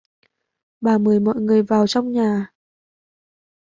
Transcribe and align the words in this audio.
bà 0.81 0.97
mời 0.97 1.19
mọi 1.19 1.35
người 1.41 1.61
vào 1.63 1.87
trong 1.87 2.11
nhà 2.11 2.51